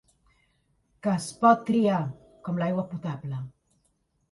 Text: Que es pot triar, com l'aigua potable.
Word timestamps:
Que 1.07 1.11
es 1.17 1.27
pot 1.43 1.61
triar, 1.67 1.99
com 2.49 2.59
l'aigua 2.65 2.89
potable. 2.97 3.45